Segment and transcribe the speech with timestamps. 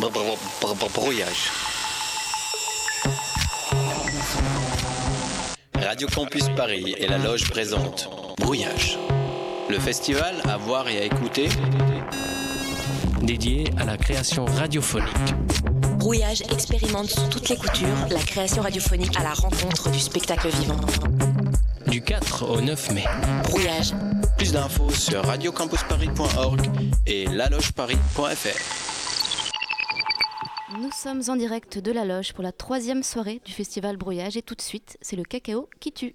[0.00, 1.50] Br- br- br- br- Brouillage.
[5.74, 8.08] Radio Campus Paris et la Loge présentent
[8.38, 8.98] Brouillage.
[9.68, 11.48] Le festival à voir et à écouter
[13.22, 15.34] dédié à la création radiophonique.
[15.98, 20.80] Brouillage expérimente sous toutes les coutures la création radiophonique à la rencontre du spectacle vivant.
[21.86, 23.04] Du 4 au 9 mai.
[23.44, 23.92] Brouillage,
[24.38, 26.70] Plus d'infos sur radiocampusparis.org
[27.06, 28.89] et lalogeparis.fr.
[30.80, 34.42] Nous sommes en direct de la loge pour la troisième soirée du festival Brouillage et
[34.42, 36.14] tout de suite, c'est le cacao qui tue.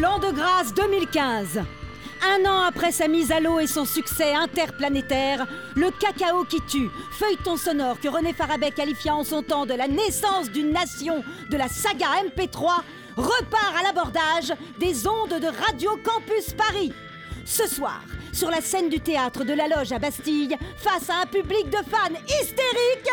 [0.00, 1.60] L'an de grâce 2015.
[2.22, 6.90] Un an après sa mise à l'eau et son succès interplanétaire, le cacao qui tue,
[7.12, 11.56] feuilleton sonore que René Farabet qualifia en son temps de la naissance d'une nation de
[11.56, 12.80] la saga MP3,
[13.16, 16.92] repart à l'abordage des ondes de Radio Campus Paris.
[17.44, 18.02] Ce soir,
[18.32, 21.78] sur la scène du théâtre de la Loge à Bastille, face à un public de
[21.88, 23.12] fans hystériques,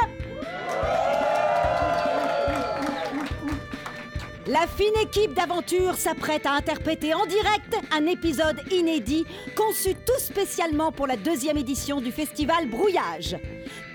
[4.54, 10.92] La fine équipe d'aventure s'apprête à interpréter en direct un épisode inédit conçu tout spécialement
[10.92, 13.36] pour la deuxième édition du festival Brouillage.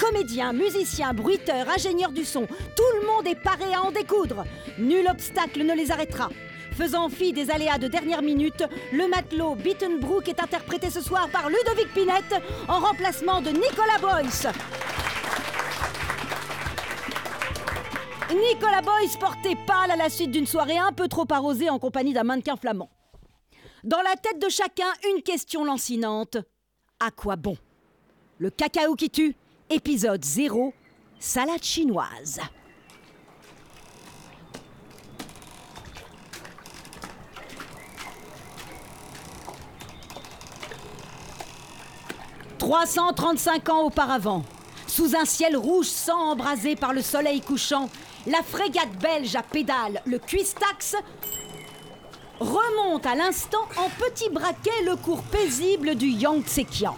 [0.01, 4.43] Comédiens, musiciens, bruiteurs, ingénieurs du son, tout le monde est paré à en découdre.
[4.81, 6.29] Nul obstacle ne les arrêtera.
[6.73, 11.51] Faisant fi des aléas de dernière minute, le matelot Bittenbrook est interprété ce soir par
[11.51, 14.49] Ludovic Pinette en remplacement de Nicolas Boyce.
[18.31, 22.13] Nicolas Boyce portait pâle à la suite d'une soirée un peu trop arrosée en compagnie
[22.13, 22.91] d'un mannequin flamand.
[23.85, 26.37] Dans la tête de chacun, une question lancinante.
[27.01, 27.57] À quoi bon?
[28.39, 29.35] Le cacao qui tue,
[29.71, 30.75] épisode 0,
[31.19, 32.41] salade chinoise.
[42.59, 44.45] «335 ans auparavant,
[44.87, 47.89] sous un ciel rouge sang embrasé par le soleil couchant,
[48.29, 50.97] la frégate belge à pédales, le Cuistax,
[52.41, 56.97] remonte à l'instant en petit braquet le cours paisible du Yangtze-Kiang.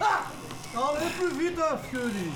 [0.00, 2.30] Allez plus vite, hein, Fioli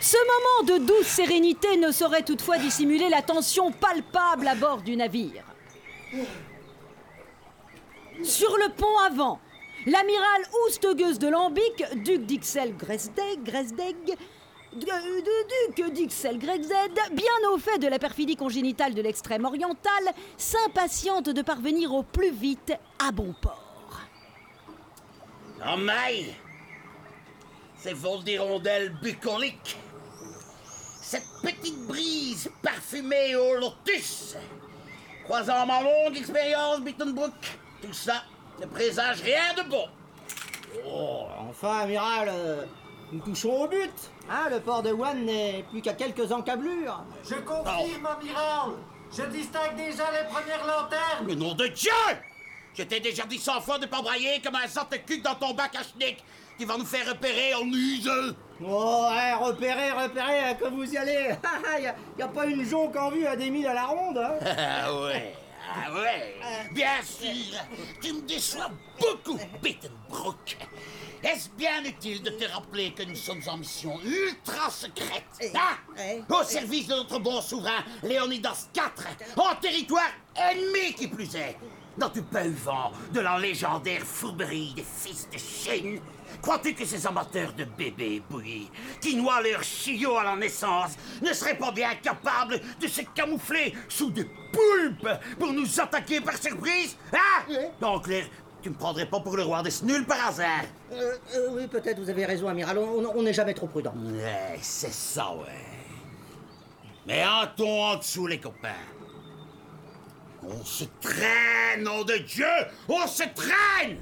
[0.00, 4.96] Ce moment de douce sérénité ne saurait toutefois dissimuler la tension palpable à bord du
[4.96, 5.44] navire.
[8.22, 9.40] Sur le pont avant,
[9.86, 14.18] l'amiral Oustegueuse de Lambic, duc d'Ixelles Gresdeg, Gresdeg, de, de-
[14.74, 16.70] duc d'Ixelles Grexed,
[17.12, 20.04] bien au fait de la perfidie congénitale de l'extrême oriental,
[20.36, 24.00] s'impatiente de parvenir au plus vite à bon port.
[25.64, 26.34] En maille,
[27.76, 29.76] ces vols d'hirondelles bucoliques,
[31.00, 34.36] cette petite brise parfumée au lotus,
[35.24, 37.32] croisant ma longue expérience Bittenbrook,
[37.80, 38.24] tout ça
[38.60, 39.86] ne présage rien de bon.
[40.86, 42.64] Oh, enfin, amiral, euh,
[43.12, 43.92] nous touchons au but
[44.30, 48.72] Hein, le port de Wuhan n'est plus qu'à quelques encablures Je confirme, amiral.
[49.16, 51.26] Je distingue déjà les premières lanternes.
[51.26, 51.92] Le nom de Dieu
[52.74, 55.76] Je t'ai déjà dit cent fois de pas brailler comme un centecuc dans ton bac
[55.76, 56.24] à schnick
[56.56, 58.10] qui va nous faire repérer en use.
[58.64, 61.34] Oh, ouais, repérez, repérez, hein, que vous y allez
[61.78, 64.34] Il n'y a, pas une jonque en vue à des milles à la ronde hein.
[64.56, 65.34] Ah ouais,
[65.68, 66.36] ah ouais,
[66.72, 67.58] bien sûr.
[68.00, 70.56] Tu me déçois beaucoup, Bittenbrook.
[71.24, 75.24] Est-ce bien utile de te rappeler que nous sommes en mission ultra secrète
[75.54, 81.56] hein Au service de notre bon souverain Léonidas IV, en territoire ennemi qui plus est.
[81.96, 86.00] N'as-tu pas eu vent de la légendaire fourberie des fils de Chine.
[86.42, 88.68] Crois-tu que ces amateurs de bébés bouillis,
[89.00, 90.92] qui noient leurs chiots à la naissance,
[91.22, 96.36] ne seraient pas bien capables de se camoufler sous des poulpes pour nous attaquer par
[96.36, 98.26] surprise Hein Donc, clair,
[98.64, 101.98] tu me prendrais pas pour le roi des nuls par hasard Euh, euh, Oui, peut-être,
[102.00, 103.92] vous avez raison, amiral, on n'est jamais trop prudent.
[103.94, 105.60] Ouais, c'est ça, ouais.
[107.06, 108.70] Mais un ton en dessous, les copains.
[110.42, 112.46] On se traîne, nom de Dieu
[112.88, 113.98] On se traîne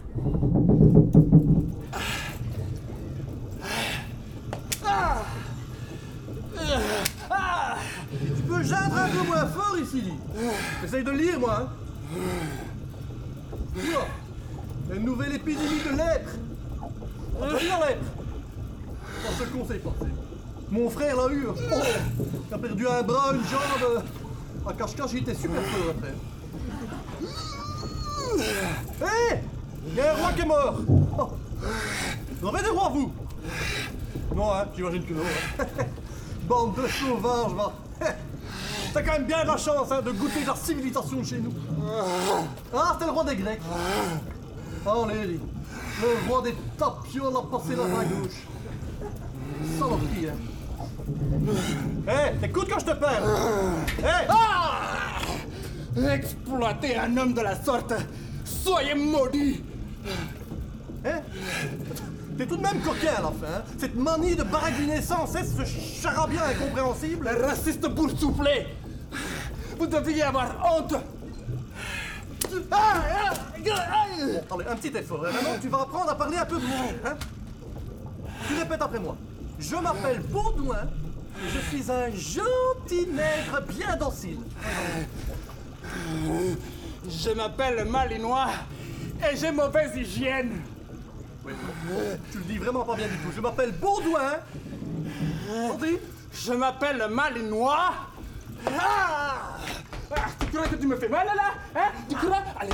[8.48, 10.04] te geindre un peu moins fort ici.
[10.84, 11.68] Essaye de lire, moi.
[11.68, 11.68] Hein.
[14.90, 16.31] Une nouvelle épidémie de lèpre.
[17.61, 18.05] Lire lèpre.
[19.40, 19.90] Le conseille pas.
[20.00, 21.46] c'est- Mon frère l'a eu.
[21.49, 21.55] Oh,
[22.49, 24.02] il a perdu un bras, une jambe.
[24.69, 26.14] À cache-cache, il était super fort après.
[29.02, 29.38] Hé
[29.88, 30.75] Il y a un roi qui est mort.
[31.19, 31.29] Oh.
[32.40, 33.12] Vous avez des rois, vous
[34.34, 35.23] Non, hein, j'imagine que non.
[35.61, 35.64] hein.
[36.49, 37.73] Bande de sauvages, va.
[38.93, 41.52] T'as quand même bien de la chance hein, de goûter la civilisation chez nous.
[42.75, 43.61] Ah, c'était le roi des Grecs.
[44.87, 45.40] Oh, Lélie.
[46.00, 48.43] Le roi des tapioles a passé la main gauche.
[49.79, 50.37] Saloperie, hein.
[52.08, 53.23] Hé, t'écoutes quand je te parle?
[54.00, 54.29] Hé?
[56.14, 57.93] Exploiter un homme de la sorte.
[58.44, 59.62] Soyez maudits
[61.05, 61.20] Hein
[62.38, 63.62] T'es tout de même coquin à la fin, hein?
[63.79, 67.29] Cette manie de baragouiner sans cesse, ce charabia incompréhensible?
[67.40, 68.67] Raciste boursouflé.
[69.79, 72.29] Vous devriez avoir honte Ah, ah, ah.
[72.31, 72.31] Bon,
[74.50, 75.24] allez, un petit effort.
[75.26, 75.30] hein.
[75.32, 76.68] Maintenant, tu vas apprendre à parler un peu plus.
[77.04, 77.16] Hein
[78.48, 79.16] tu répètes après moi.
[79.58, 80.84] Je m'appelle Baudouin
[81.38, 84.38] et je suis un gentil nègre bien docile.
[87.08, 88.48] Je m'appelle Malinois
[89.30, 90.60] et j'ai mauvaise hygiène.
[91.44, 91.52] Oui,
[92.30, 93.30] tu le dis vraiment pas bien du tout.
[93.34, 94.32] Je m'appelle Baudouin.
[96.32, 97.92] Je m'appelle Malinois.
[98.78, 99.58] Ah
[100.16, 101.90] Ah, Tu crois que tu me fais mal là Hein?
[102.08, 102.38] Tu crois?
[102.60, 102.72] Allez,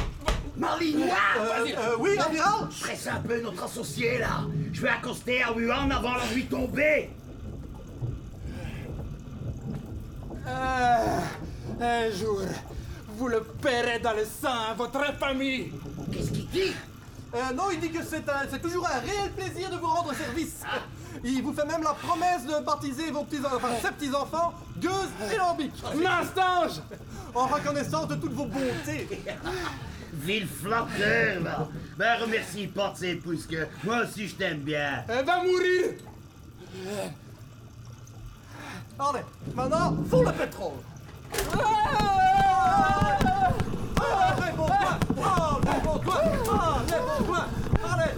[0.57, 1.07] Malinois
[1.39, 4.41] euh, euh, Oui, amiral Stresse un peu notre associé là.
[4.73, 7.11] Je vais accoster à Wuhan avant la nuit tombée.
[10.47, 11.01] Ah,
[11.81, 12.41] un jour,
[13.17, 15.71] vous le paierez dans le sang, votre infamie.
[16.13, 16.73] Qu'est-ce qu'il dit?
[17.35, 20.15] Euh, non, il dit que c'est un- c'est toujours un réel plaisir de vous rendre
[20.15, 20.63] service.
[21.25, 25.37] Il vous fait même la promesse de baptiser vos petits, enfin, ses petits-enfants Gueuse et
[25.37, 25.73] Lambic.
[25.83, 26.81] Mensonge
[27.35, 29.09] En reconnaissance de toutes vos bontés.
[30.13, 31.69] Ville flatteur là.
[31.97, 35.05] Ben remercie pas de ses pouces que moi aussi je t'aime bien.
[35.09, 35.85] Elle va mourir
[39.01, 39.21] Allez,
[39.55, 40.73] maintenant, faut le pétrole.
[44.01, 47.45] Ah, réponds-toi Ah, réponds-toi Ah, réponds-toi
[47.85, 48.13] Allez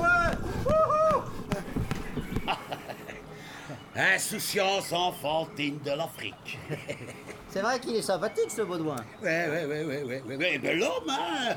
[0.00, 0.30] Ouais
[0.66, 1.22] Wouhou
[3.96, 6.58] Insouciance enfantine de l'Afrique.
[7.48, 8.96] C'est vrai qu'il est sympathique ce Baudouin.
[9.22, 11.56] Ouais, ouais, ouais, ouais, ouais, ouais, ouais, ben l'homme, hein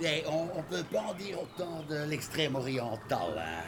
[0.26, 3.62] on, on peut pas en dire autant de l'extrême oriental, hein.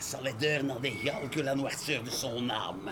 [0.00, 2.90] Sans laideur n'en dégueule que la noirceur de son âme.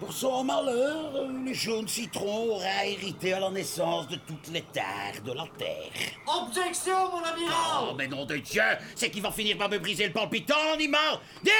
[0.00, 1.12] Pour son malheur,
[1.46, 5.90] le jaune citron aura hérité à la naissance de toutes les terres de la terre.
[6.26, 8.62] Objection, mon amiral Oh, mais nom de Dieu,
[8.96, 11.50] c'est qu'il va finir par me briser le palpitant, l'animal Dis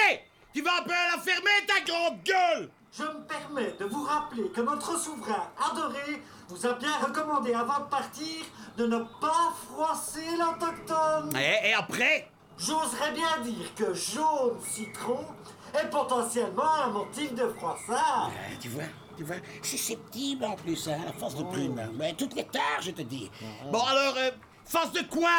[0.54, 4.48] Tu vas un peu la fermer, ta grande gueule Je me permets de vous rappeler
[4.50, 8.44] que notre souverain adoré vous a bien recommandé avant de partir
[8.76, 11.36] de ne pas froisser l'autochtone.
[11.36, 12.30] et, et après?
[12.56, 15.26] J'oserais bien dire que jaune citron
[15.74, 18.30] est potentiellement un motif de froissard.
[18.32, 18.84] Euh, Tu vois,
[19.16, 21.90] tu vois, susceptible en plus, hein, la face de prune.
[21.98, 23.28] Mais toutes les terres, je te dis.
[23.72, 24.30] Bon, alors, euh,
[24.64, 25.30] face de coin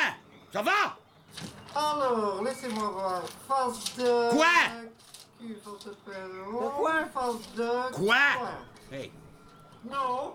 [0.52, 0.98] Ça va?
[1.76, 3.22] Alors, laissez-moi voir.
[3.48, 4.30] Face de...
[4.32, 4.46] Quoi?
[5.42, 6.94] Il faut se faire De quoi?
[7.14, 7.92] Face de...
[7.94, 8.16] Quoi?
[8.92, 9.12] Hey,
[9.92, 10.34] Non,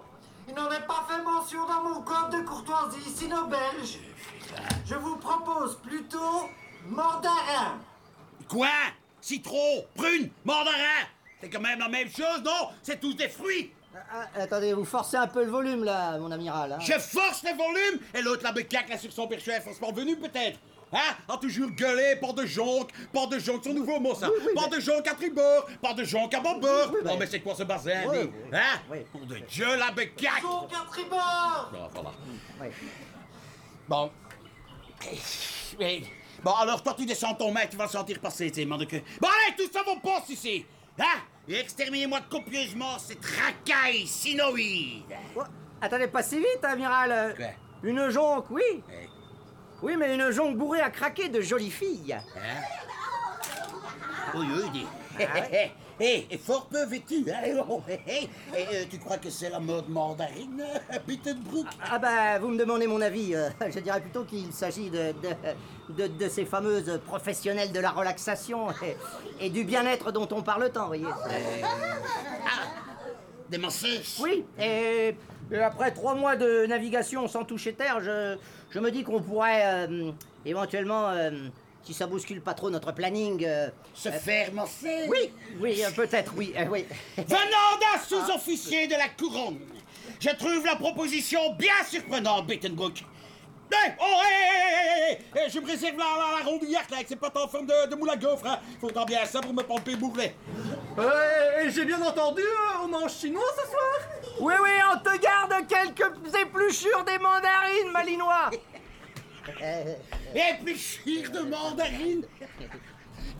[0.48, 3.98] il n'en est pas fait mention dans mon code de courtoisie sino-belge.
[4.86, 6.48] Je vous propose plutôt
[6.86, 7.78] mandarin.
[8.48, 8.68] Quoi?
[9.20, 11.06] Citron, prune, mandarin.
[11.40, 12.68] C'est quand même la même chose, non?
[12.82, 13.72] C'est tous des fruits.
[13.94, 13.98] Ah,
[14.36, 16.72] ah, attendez, vous forcez un peu le volume là, mon amiral.
[16.72, 16.78] hein.
[16.80, 20.16] Je force les volumes et l'autre la becaque là sur son perchoir est forcément venu
[20.16, 20.58] peut-être
[20.92, 21.14] Hein?
[21.28, 24.80] A toujours gueulé, port de jonque, port de jonque, son nouveau mot ça Port de
[24.80, 27.62] jonque à tribord, port de jonque à bâbord oui, Oh mais- mais c'est quoi ce
[27.62, 27.68] Oui,
[28.08, 28.80] oui, Hein?
[28.90, 28.98] Oui.
[29.12, 32.10] Pour de Dieu la becaque Donc à tribord Bon, voilà.
[32.60, 32.66] Oui.
[33.88, 34.10] Bon.
[35.78, 36.06] Oui.
[36.42, 38.84] Bon, alors toi, tu descends ton mec, tu vas le sentir passer, tu sais, de
[38.84, 38.96] que.
[39.20, 40.64] Bon, allez, tous ça vos postes ici
[40.98, 41.20] Hein?
[41.48, 45.04] Exterminez-moi copieusement cette racaille sinoïde
[45.36, 45.42] Oh,
[45.80, 47.34] attendez, pas si vite, amiral.
[47.36, 47.46] Quoi?
[47.82, 48.82] Une jonque, oui.
[48.90, 49.08] Eh.
[49.82, 52.18] Oui, mais une jonque bourrée à craquer de jolies filles.
[54.34, 54.86] Oui, oui, dis.
[55.18, 57.82] Hé, hé, et fort peu vêtu, hein oh.
[58.08, 62.56] Et euh, tu crois que c'est la mode mandarine, euh, Bittenbrook Ah bah, vous me
[62.58, 63.34] demandez mon avis.
[63.34, 67.90] euh, je dirais plutôt qu'il s'agit de, de, de, de ces fameuses professionnelles de la
[67.90, 68.96] relaxation et,
[69.44, 71.04] et du bien-être dont on parle tant, voyez.
[73.50, 75.16] Des masseuses Oui, et,
[75.52, 78.36] et après trois mois de navigation sans toucher terre, je,
[78.70, 80.12] je me dis qu'on pourrait euh,
[80.44, 81.30] éventuellement euh,
[81.82, 83.44] si ça bouscule pas trop notre planning.
[83.46, 86.84] euh, Se faire masser Oui, oui, euh, peut-être, oui, euh, oui.
[87.16, 89.58] Venant d'un sous-officier de la couronne,
[90.20, 93.02] je trouve la proposition bien surprenante, Bittenbrook.
[93.72, 97.16] Hey, oh, hey, hey, hey, hey, hey, je me réserve la, la, là, avec ses
[97.16, 98.58] pattes en forme de, de moule à gaufre, hein.
[98.80, 100.34] Faudra bien ça pour me pomper bourrelet.
[100.98, 104.00] Euh, j'ai bien entendu, euh, on mange chinois ce soir
[104.40, 108.50] Oui, oui, on te garde quelques épluchures des mandarines, malinois.
[110.34, 112.24] Épluchures de mandarine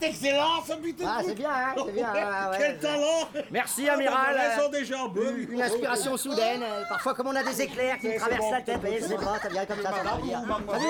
[0.03, 2.13] Excellent, ce Bittenbrook Ah, c'est bien, hein, c'est bien,
[2.51, 2.79] ouais, Quel ouais.
[2.79, 4.35] talent Merci, Ah, amiral.
[4.35, 4.97] bah, euh, déjà.
[5.15, 6.63] Une, une inspiration soudaine.
[6.63, 9.27] euh, Parfois, comme on a des éclairs qui me traversent la tête, voyez, c'est bon,
[9.43, 10.11] ça vient comme ça, ça va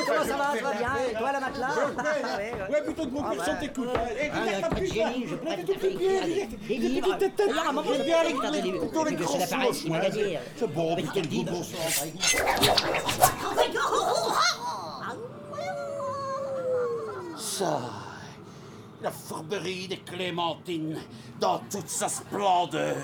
[0.06, 2.73] comment ça va, ça va bien Et toi, la matelas Ouais, ouais.
[2.73, 3.61] Ouais, plutôt de mon Ah, personne ouais.
[3.61, 3.88] t'écoute.
[4.20, 7.16] Eh, Ah, regarde un ta peu de je tout des- livres.
[7.37, 7.99] D'ailleurs, à un moment, les-
[8.50, 8.85] des livres.
[9.04, 9.38] les grands
[10.56, 11.20] c'est bon, putain,
[11.64, 12.04] sens.
[17.37, 17.80] Ça,
[19.02, 21.00] la fourberie de Clémentine
[21.38, 22.97] dans toute sa splendeur.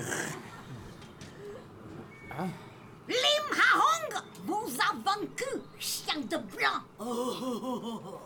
[3.09, 6.83] Lim Ha-hong vous a vaincu, chien de blanc.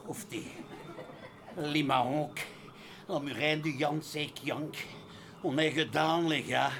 [0.08, 0.44] Oufti.
[1.58, 2.46] Lima Honk,
[3.08, 4.86] la murène du Yang Sek Yang.
[5.44, 6.70] On est gedaan, les gars.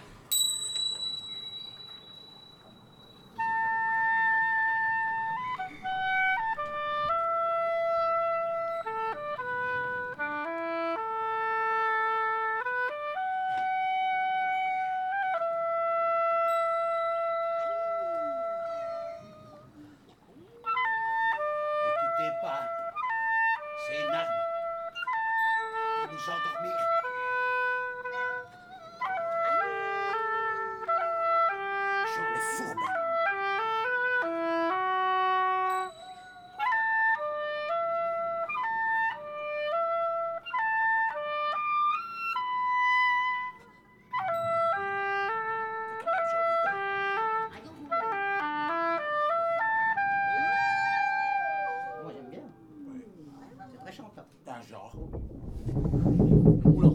[54.38, 54.62] C'est très chantant.
[54.62, 54.94] Un genre.
[56.64, 56.88] Oula.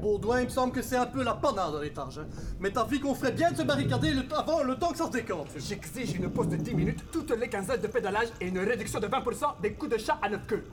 [0.00, 2.18] Baudouin, il me semble que c'est un peu la panade dans l'étage.
[2.18, 2.26] hein.
[2.60, 5.06] Mais t'as vu qu'on ferait bien de se barricader le, avant le temps que ça
[5.06, 5.48] se décante.
[5.56, 9.08] J'exige une pause de 10 minutes, toutes les quinzaines de pédalage et une réduction de
[9.08, 10.64] 20% des coups de chat à notre queue.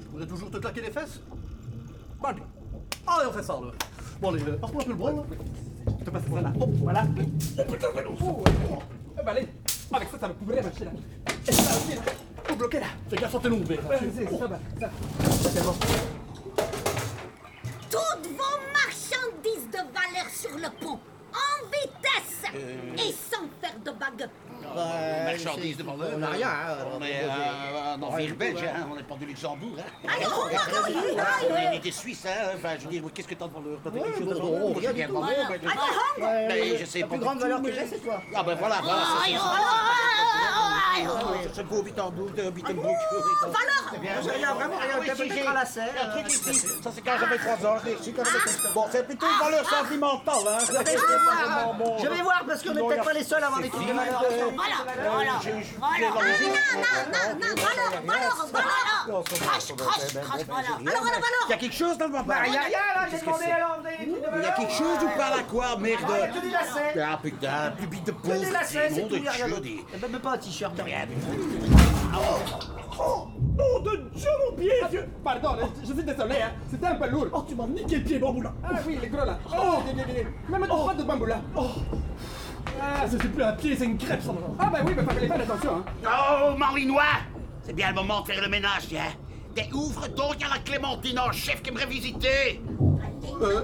[0.00, 1.20] Je pourrais toujours te claquer les fesses
[2.20, 2.42] Bandit,
[3.06, 3.72] Allez, on fait ça, là.
[4.20, 5.22] Bon, allez, euh, passe-moi un peu le bras, là.
[5.98, 6.52] je te passe ça là.
[6.60, 7.04] Oh, voilà.
[8.20, 8.44] Oh, ouais.
[9.20, 9.48] Eh ben, allez,
[9.92, 10.90] avec ça, ça va couvrir marcher là.
[11.48, 12.02] Et ça aussi là.
[12.58, 12.86] Bloquer là.
[13.08, 13.76] Fais gaffe à tes longues, là.
[13.88, 14.58] Ouais, c'est ça va.
[14.80, 14.90] Ça.
[15.52, 15.74] C'est bon.
[17.88, 20.98] Toutes vos marchandises de valeur sur le pont,
[21.32, 22.42] en vitesse
[22.96, 24.28] et sans faire de bagues.
[25.24, 26.10] Marchandises de valeur.
[26.14, 26.76] On n'a rien, hein.
[26.98, 28.86] On est euh, un navire belge, hein.
[28.90, 30.08] On n'est pas du Luxembourg, hein.
[30.20, 32.52] Alors, on une des Suisses, hein.
[32.56, 35.20] Enfin, je veux dire, qu'est-ce que t'as rien de tout.
[35.20, 35.50] valeur,
[36.18, 38.20] mais- je sais la pas plus du grande valeur que j'ai, c'est toi.
[38.34, 39.02] Ah ben voilà, voilà.
[41.54, 42.96] C'est beau Bittenbrook, de Bittenbrook.
[43.42, 43.94] Valeur
[44.36, 46.08] Il y a vraiment rien, Oui, qu'un si, petit j'ai- cralacet, il y a un
[46.08, 46.66] euh, truc ici.
[46.82, 48.70] Ça, c'est quand j'avais 3 ans, je l'ai reçu quand j'avais 15 ans.
[48.74, 50.58] Bon, c'est plutôt une valeur sentimentale, hein.
[50.60, 53.86] Je vais voir, je parce qu'on n'est peut-être pas les seuls à avoir des trucs
[53.88, 54.22] de valeur.
[54.54, 55.32] Voilà, voilà, voilà.
[55.32, 59.24] Non, non, non, non, valeur, valeur, valeur.
[59.24, 60.78] Crache, crache, crache, valeur.
[60.80, 60.92] Alors, alors, Il y a
[61.48, 61.58] alors.
[61.58, 63.78] quelque chose dans le Bah, rien, là, j'ai demandé alors.
[63.82, 64.54] de Il y a valeur.
[64.54, 67.00] quelque chose ou pas là quoi, merde Ah, lacets.
[67.00, 69.32] Ah putain, plus de Que pauvre, des lacets, c'est nom tout, de il y a
[69.32, 69.62] rien Dieu, d'autre.
[69.62, 69.84] des...
[69.94, 71.06] Eh ben, Même pas un t-shirt, rien.
[72.98, 76.50] Nom de Dieu, mon pied Dieu Pardon, je suis désolé, hein.
[76.70, 77.26] C'était un peu lourd.
[77.32, 78.52] Oh, tu m'as niqué le pied, bambou, là.
[78.64, 79.38] Ah oui, les gros là.
[79.46, 80.24] Oh, viens, viens, viens.
[80.58, 81.40] Même pas de bambou là.
[81.56, 81.66] Oh.
[82.80, 84.54] Ah, c'est plus un pied, c'est une crêpe, ça, maintenant.
[84.58, 85.84] Ah bah oui, mais fallait faire attention, hein.
[86.52, 87.02] Oh, Marlinois
[87.68, 89.12] C'est bien le moment de faire le ménage, tiens.
[89.54, 92.62] T'es ouvre donc à la Clémentine en chef qui aimerait visiter.
[93.40, 93.60] Euh,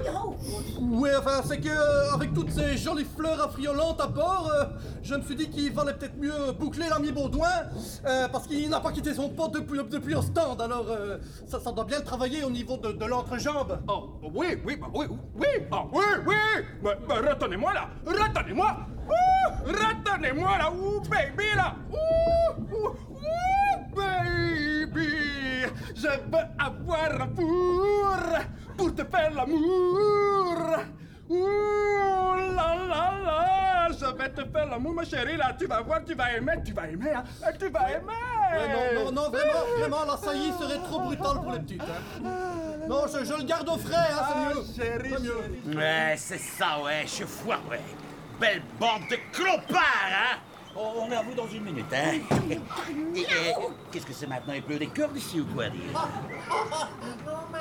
[0.79, 4.65] ouais, enfin, c'est que euh, avec toutes ces jolies fleurs affriolantes à bord, euh,
[5.03, 7.47] je me suis dit qu'il valait peut-être mieux boucler l'ami Baudouin,
[8.05, 10.85] euh, parce qu'il n'a pas quitté son pote depuis, depuis un stand, alors
[11.47, 13.79] ça, ça doit bien le travailler au niveau de, l'entrejambe.
[13.87, 15.05] Oh, oui, oui, bah, oui,
[15.35, 16.35] oui, ah, oui, oui
[16.81, 18.77] bah, bah, retenez-moi là, retenez-moi
[19.65, 25.09] retenez-moi là, ouh, baby là Ouh, ouh, ouh, baby
[25.95, 30.59] Je veux avoir un four pour te faire l'amour
[31.27, 36.03] Ouh là là là Je vais te faire l'amour, ma chérie, là, tu vas voir,
[36.05, 37.23] tu vas aimer, tu vas aimer, hein,
[37.59, 38.13] tu vas aimer
[38.51, 41.81] Ouais, non, non, non, vraiment, vraiment, la saillie serait trop brutale pour les petites.
[41.81, 42.21] Hein.
[42.87, 44.63] Non, je, je le garde au frais, hein, c'est mieux.
[45.01, 45.77] chérie, c'est mieux.
[45.77, 47.81] Ouais, c'est ça, ouais, je vois, ouais.
[48.39, 50.37] Belle bande de clopards, hein
[50.75, 52.19] On on est à vous dans une minute, hein.
[53.91, 55.81] Qu'est-ce que c'est maintenant Il pleut des cordes ici ou quoi dire
[57.25, 57.59] Non mais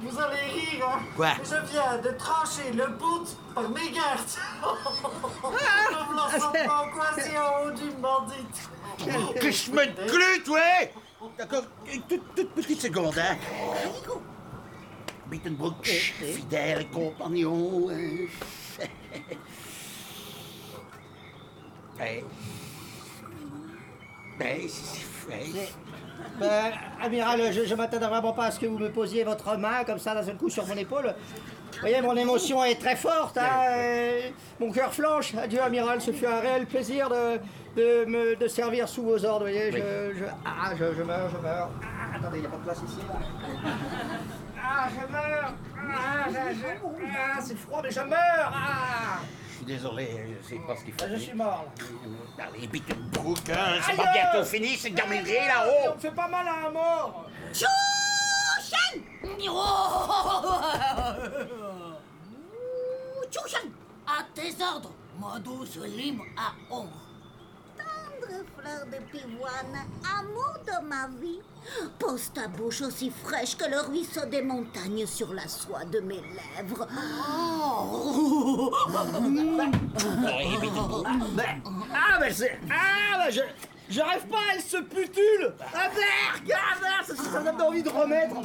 [0.00, 1.32] vous allez rire, hein Quoi?
[1.44, 4.20] Je viens de trancher le bout par mes gardes.
[4.62, 8.46] Je vous l'en pas quoi, c'est en haut du bandit.
[9.40, 10.92] Que je me glute, ouais
[11.38, 13.36] D'accord, une toute, toute petite seconde, hein.
[15.26, 17.88] Bittenbrook, fidèle compagnon.
[17.90, 18.26] hein.
[21.98, 22.24] Ouais.
[24.40, 25.68] Ouais, c'est- ouais.
[26.38, 26.72] Ben,
[27.02, 29.98] amiral, je, je m'attendais vraiment pas à ce que vous me posiez votre main comme
[29.98, 31.14] ça d'un seul coup sur mon épaule.
[31.72, 35.34] Vous voyez, mon émotion est très forte, hein, mon cœur flanche.
[35.34, 37.38] Adieu, amiral, ce fut un réel plaisir de,
[37.76, 39.46] de me de servir sous vos ordres.
[39.46, 41.70] Vous voyez, je, je, ah, je, je meurs, je meurs.
[41.82, 42.98] Ah, attendez, il n'y a pas de place ici.
[43.06, 43.70] là.
[44.62, 45.52] Ah, je meurs.
[45.76, 48.52] Ah, ah, c'est froid, mais je meurs.
[48.54, 49.18] Ah,
[49.60, 51.06] suis désolé, je sais pas ce qu'il faut.
[51.10, 51.66] je suis mort.
[52.38, 52.44] là.
[52.46, 56.28] Allez, Bittenbrook, hein, c'est pas euh, bientôt fini, c'est terminé là-haut On me fait pas
[56.28, 57.26] mal à un mort.
[57.52, 59.02] Chouchen
[63.30, 63.70] Chouchen
[64.06, 67.02] À tes ordres, ma douce lime à ombre.
[67.76, 69.86] Tendre fleur de pivoine,
[70.18, 71.40] amour de ma vie,
[71.98, 76.20] pose ta bouche aussi fraîche que le ruisseau des montagnes sur la soie de mes
[76.20, 76.86] lèvres.
[77.32, 78.72] Oh.
[81.92, 82.58] Ah, ben c'est.
[82.70, 83.40] Ah, ben je.
[83.90, 88.40] J'arrive pas, elle se putule Ah, ben, regarde, ça, ça, ça donne envie de remettre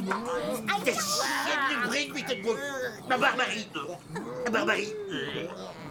[0.84, 2.58] Des chiennes de briques, Bittenbrook
[3.08, 3.68] La barbarie
[4.44, 4.92] La barbarie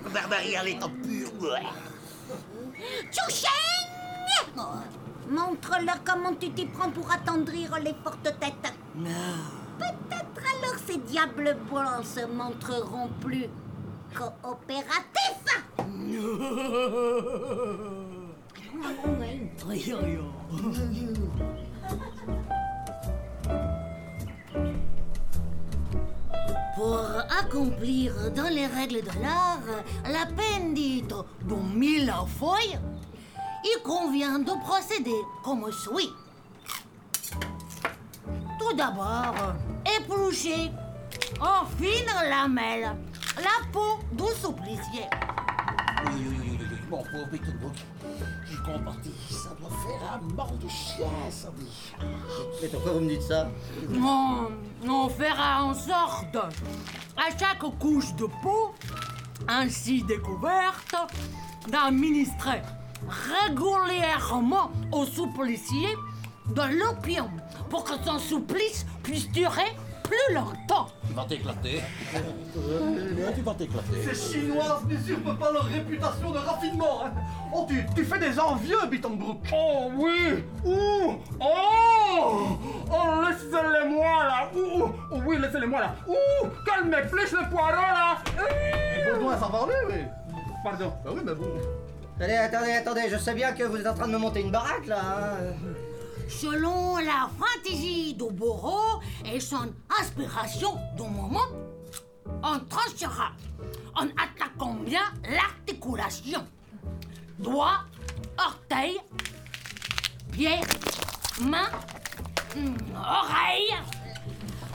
[0.04, 1.32] La barbarie, elle est en pur
[3.14, 3.50] Chouchen
[5.30, 8.74] Montre-leur comment tu t'y prends pour attendrir les fortes têtes.
[9.80, 13.48] Peut-être alors ces diables blancs se montreront plus
[14.14, 15.66] coopératifs.
[26.76, 27.00] Pour
[27.40, 29.62] accomplir dans les règles de l'art
[30.04, 31.14] la peine dite
[31.48, 32.78] de mille feuilles,
[33.66, 36.14] il convient de procéder comme suit.
[38.60, 39.56] Tout d'abord,
[39.98, 40.72] éplucher
[41.42, 42.96] en fines lamelles
[43.38, 45.08] la peau du supplicié.
[46.06, 47.74] Oui, oui, oui, oui, mon pauvre Bittenbrook.
[48.46, 51.68] Je compatis, ça doit faire un mort de chien, ça, oui.
[52.62, 53.50] Mais pourquoi vous me dites ça?
[53.92, 54.48] On,
[54.88, 58.74] on fera en sorte, à chaque couche de peau,
[59.48, 60.96] ainsi découverte,
[61.68, 62.62] d'administrer
[63.08, 65.88] régulièrement au supplicié
[66.48, 67.30] de l'opium
[67.70, 70.88] pour que son supplice puisse durer plus longtemps.
[71.08, 71.82] Tu vas t'éclater.
[73.36, 74.04] Tu vas t'éclater.
[74.14, 77.06] Ces Chinois n'usurpent pas leur réputation de raffinement.
[77.06, 77.12] hein.
[77.52, 79.38] Oh, tu, tu fais des envieux, Bittenbrook.
[79.52, 82.58] Oh oui Ouh Oh
[82.92, 84.84] Oh, laissez-les-moi là Ouh, ouh,
[85.16, 89.96] ouh, oui, laissez-les-moi là Ouh Qu'elle m'épluche le poireau là Et Baudouin s'en parler, oui.
[90.64, 90.94] Pardon.
[91.04, 91.48] Bah oui, mais bon.
[92.18, 94.52] Attendez, attendez, attendez, je sais bien que vous êtes en train de me monter une
[94.52, 95.02] baraque là.
[95.02, 95.74] hein.
[96.30, 101.46] Selon la fantaisie bourreau et son inspiration du moment,
[102.42, 103.32] on tranchera
[103.96, 106.46] en attaquant bien l'articulation.
[107.38, 107.82] Doigts,
[108.38, 108.98] orteils,
[110.32, 110.62] pieds,
[111.42, 111.70] mains,
[112.56, 113.76] hum, oreilles.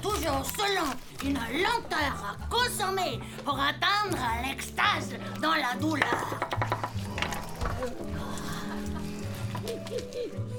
[0.02, 0.90] Toujours selon
[1.24, 6.38] une lenteur à consommer pour atteindre l'extase dans la douleur.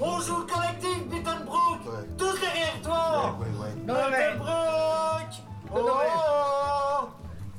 [0.01, 1.81] Bonjour collectif Bittenbrook
[2.17, 3.35] Tous derrière toi.
[3.85, 5.31] Non, mais- Bittenbrook
[5.73, 5.89] Oh, oh,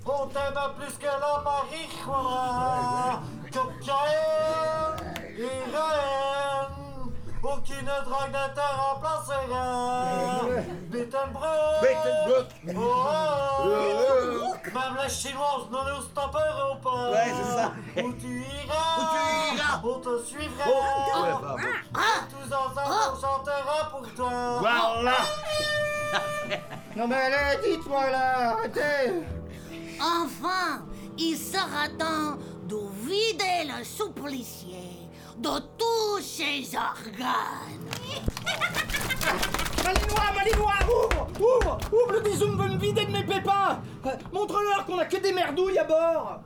[0.04, 0.10] oh.
[0.10, 3.22] On t'aime plus que la marijuana.
[3.52, 4.98] Cocaïne
[7.42, 10.40] Aucune drogue ne te remplacera
[10.90, 12.46] Bittenbrook Bittenbrook.
[12.68, 14.54] Oh, oh, oh.
[14.72, 17.72] Même les Chinoises ne nous stopperont pas Ouais, c'est ça.
[18.04, 19.80] Où tu iras Où tu iras.
[19.82, 21.56] On te suivra Oh, ouais, bah,
[21.94, 24.58] Ah, tous ensemble, on chantera pour toi.
[24.60, 25.16] Voilà
[26.96, 29.12] Non mais allez, dites-moi là, arrêtez
[30.00, 30.82] Enfin,
[31.18, 35.58] il sera temps de vider le supplicié de
[35.92, 37.82] tous ses organes.
[39.84, 44.84] Malinois, Malinois, ouvre Ouvre Ouvre, le bisoum veut me vider de mes pépins Euh, Montre-leur
[44.86, 46.40] qu'on a que des merdouilles à bord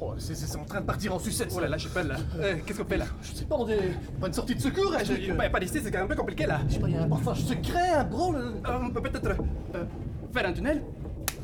[0.00, 1.52] Oh, c'est en train de partir en sucette.
[1.56, 2.14] Oh là là, je sais pas là.
[2.38, 3.06] Euh, Qu'est-ce qu'on fait là?
[3.20, 5.58] Je sais pas, on est pas une sortie de secours, hein, Je- j'ai- Pas, pas
[5.58, 6.60] d'ici, c'est quand même un peu compliqué là.
[6.68, 8.36] Je sais pas, il y a un passage secret, un branle.
[8.64, 9.26] Euh, On peut peut-être
[9.74, 9.84] euh,
[10.32, 10.84] faire un tunnel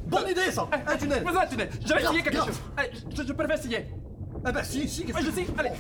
[0.07, 2.47] Bonne idée, ça Un tunnel Faisons un tunnel Je vais essayer quelque Grave.
[2.47, 2.61] chose.
[2.77, 3.87] Allez, je, je préfère essayer.
[4.47, 5.71] Ah bah si, si, qu'est-ce Ouais, que je sais, allez.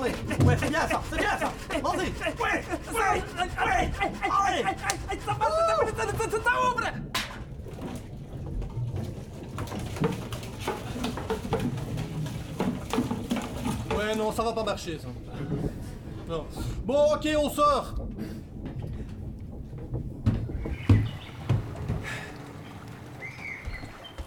[0.00, 1.52] Allez, ouais, c'est bien ça, c'est bien ça.
[1.70, 2.12] Vas-y.
[2.40, 3.12] Ouais, ouais,
[3.66, 6.86] allez, allez, ça va, ça va, ça va, ça ouvre.
[13.98, 15.08] Ouais, non, ça va pas marcher, ça.
[16.28, 16.46] Non.
[16.84, 17.94] Bon, ok, on sort.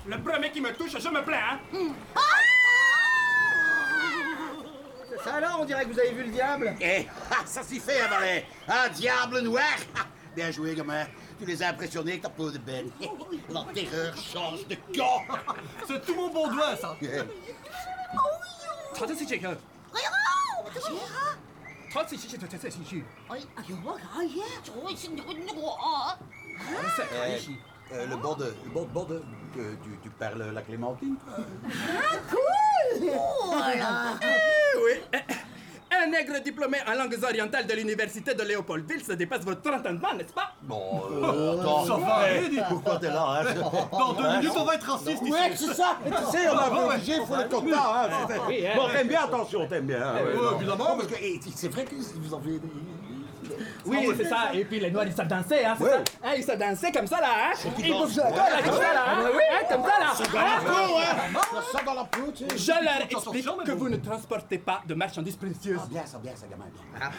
[0.05, 1.93] Le premier qui me touche, je me plains, hein.
[5.33, 7.07] Alors, on dirait que vous avez vu le diable Eh,
[7.45, 9.75] ça s'y fait, Avalet Un diable noir
[10.35, 11.05] Bien joué, gamin
[11.37, 12.89] tu les as impressionnés avec ta peau de belle.
[13.49, 15.21] La terreur change de camp.
[15.87, 16.95] C'est tout mon bon doigt, ça.
[17.01, 17.25] Yeah.
[27.13, 27.37] Euh,
[27.93, 29.21] euh, le bord de, le bord, bord de,
[29.53, 31.17] tu, tu parles la Clémentine.
[31.27, 33.09] Ah cool!
[33.13, 33.53] Oh
[34.85, 35.19] oui.
[35.91, 39.61] Un nègre diplômé en langues orientales de l'université de Léopoldville se dépasse votre
[40.03, 40.53] ans, n'est-ce pas?
[40.63, 41.85] Bon, euh, attends.
[41.85, 42.59] Ça va dis.
[42.67, 43.53] Pourquoi t'es là, hein?
[43.91, 45.31] Dans deux minutes, on va être raciste ici.
[45.31, 45.97] Ouais, c'est ça.
[46.05, 47.67] Tu sais, on a obligé, il faut être content.
[47.77, 48.09] Hein.
[48.11, 48.73] Hein.
[48.75, 50.01] Bon, t'aimes bien, attention, t'aimes bien.
[50.01, 50.97] hein, évidemment.
[50.97, 52.61] Parce que eh, c'est vrai que vous en faites.
[53.85, 54.53] Oui, c'est ça.
[54.53, 55.89] Et puis les noirs, ils savent danser, hein, c'est Ouais.
[55.91, 55.97] ça.
[56.23, 57.53] Hein, Ils savent danser comme ça, là, hein.
[57.79, 58.31] Ils bougent là,
[58.63, 59.29] comme ça, là, hein.
[59.33, 60.13] Oui, hein, comme ça, là.
[60.33, 61.61] Dans la peau, hein?
[61.71, 62.57] Ça dans la peau, tu sais.
[62.57, 65.79] Je leur explique que vous ne transportez pas de marchandises précieuses.
[65.83, 67.09] Ah, bien, ça, bien, ça, gamin, bien.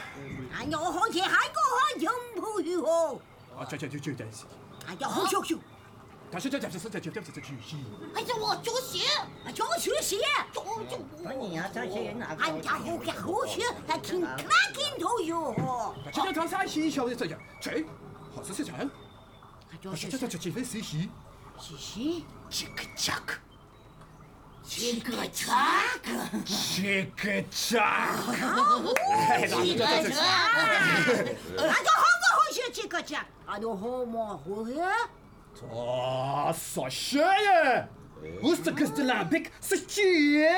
[6.30, 7.76] 但是这这这这这这这这这休息。
[8.14, 9.04] 哎呀，我休息，
[9.44, 11.32] 要休息，要就不。
[11.38, 12.42] 你呀，这些人哪个？
[12.42, 14.34] 俺家后家后些还挺拉
[14.74, 15.94] 筋头哟。
[16.12, 17.86] 今天早上洗小的这样，去，
[18.34, 18.72] 好是洗澡。
[19.82, 21.10] 这这这这这这这休息。
[21.58, 22.24] 休息。
[22.50, 23.38] Chicken Chuck。
[24.66, 26.04] Chicken Chuck。
[26.44, 27.80] Chicken Chuck。
[27.80, 28.94] 好
[29.46, 30.20] ，Chicken Chuck。
[31.56, 33.24] 俺家好不好些 Chicken Chuck？
[33.46, 34.16] 俺家好么？
[34.44, 34.72] 好些？
[35.74, 37.88] Aa Saşa'ya!
[38.42, 40.50] Usta kızdılar pek sıçıyor.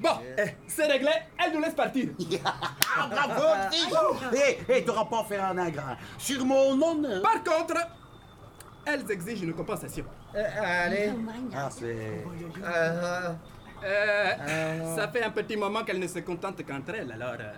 [0.00, 2.10] Bon, eh, c'est réglé, elle nous laisse partir.
[3.10, 3.42] Bravo,
[4.32, 5.96] Hé, oh, hé, t'auras pas faire un ingrat.
[6.18, 7.02] Sur mon nom.
[7.22, 7.74] Par contre,
[8.86, 10.04] elles exigent une compensation.
[10.34, 11.10] allez.
[11.54, 12.24] Ah, c'est.
[12.64, 13.32] Euh,
[13.84, 17.52] Euh, ça fait un petit moment qu'elles ne se contentent qu'entre elles, alors euh,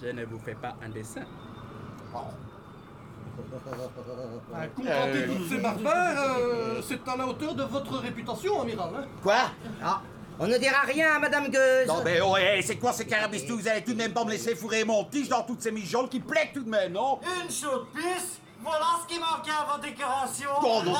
[0.00, 1.22] je ne vous fais pas un dessin.
[4.54, 8.90] Ah, Contenter toutes ces barbares, euh, c'est à la hauteur de votre réputation, amiral.
[8.96, 9.50] Hein Quoi?
[9.82, 10.00] Ah,
[10.38, 11.86] on ne dira rien à Madame Gueuse.
[11.88, 14.30] Non, mais oh, hé, c'est quoi ces carabistous Vous allez tout de même pas me
[14.30, 17.18] laisser fourrer mon tige dans toutes ces mijoles qui plaquent tout de même, non?
[17.44, 20.50] Une chaude pisse, voilà ce qui manquait à votre décoration.
[20.60, 20.96] Oh non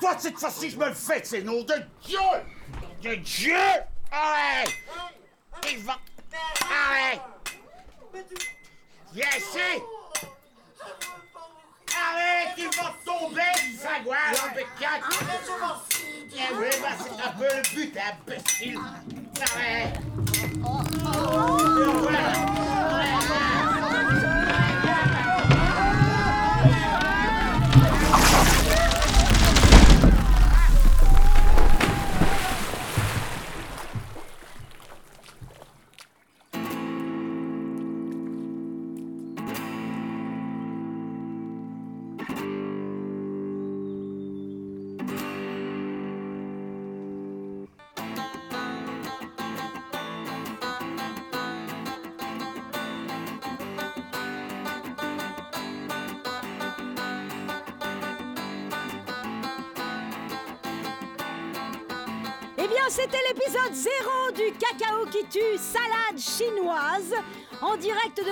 [0.00, 2.18] Toi, cette fois-ci, je me le fais, c'est nom de Dieu.
[3.02, 3.54] De Dieu.
[4.10, 4.70] Allez
[5.70, 5.98] Il va...
[6.90, 7.20] Allez
[9.12, 9.82] Viens ici.
[11.94, 13.42] Allez, tu vas tomber,
[13.78, 14.16] sagouin,
[14.54, 15.02] bécac
[16.32, 18.80] Eh oui, bah c'est un peu le but, imbécile.
[19.54, 19.92] Allez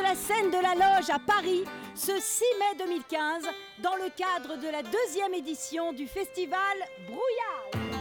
[0.04, 1.64] la scène de la Loge à Paris,
[1.94, 3.44] ce 6 mai 2015,
[3.82, 6.58] dans le cadre de la deuxième édition du festival
[7.06, 7.94] Brouillage.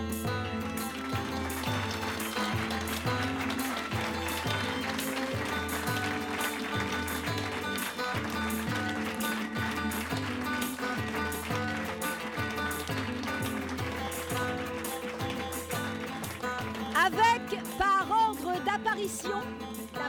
[17.06, 19.40] Avec, par ordre d'apparition,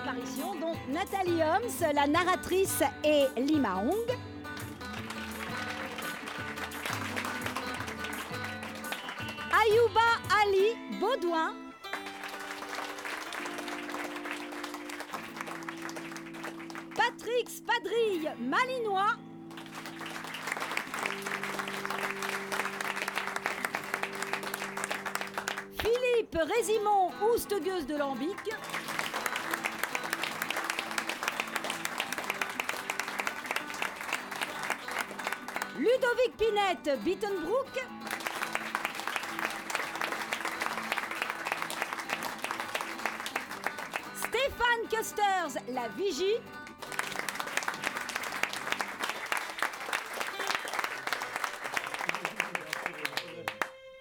[0.05, 4.17] apparitions, dont Nathalie Holmes, la narratrice, et Lima Hong.
[9.53, 10.01] Ayouba
[10.43, 11.55] Ali Baudouin.
[16.95, 19.17] Patrick Spadrille Malinois.
[25.79, 28.51] Philippe Résimon, Oustegueuse de Lambic.
[36.55, 37.67] Pinette, Bittenbrook.
[44.17, 46.37] Stéphane Custers, La Vigie.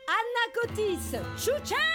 [0.08, 1.93] Anna Cotis, Chouchang.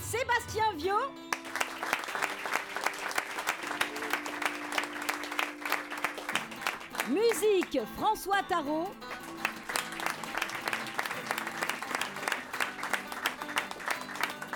[0.00, 0.96] Sébastien Viau.
[7.08, 8.88] Musique, François Tarot.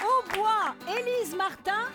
[0.00, 1.88] Au bois, Élise Martin.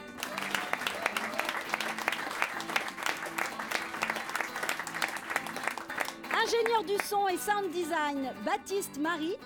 [6.34, 9.38] Ingénieur du son et sound design, Baptiste Marie.